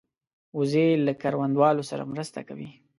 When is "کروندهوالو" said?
1.21-1.83